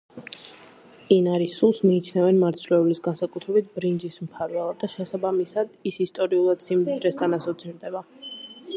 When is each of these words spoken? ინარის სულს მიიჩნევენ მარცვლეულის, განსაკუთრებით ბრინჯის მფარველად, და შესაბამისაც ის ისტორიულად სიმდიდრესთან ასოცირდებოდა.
ინარის 1.15 1.51
სულს 1.59 1.81
მიიჩნევენ 1.89 2.39
მარცვლეულის, 2.45 3.03
განსაკუთრებით 3.09 3.69
ბრინჯის 3.77 4.17
მფარველად, 4.25 4.81
და 4.85 4.91
შესაბამისაც 4.97 5.79
ის 5.93 6.03
ისტორიულად 6.09 6.69
სიმდიდრესთან 6.71 7.41
ასოცირდებოდა. 7.41 8.07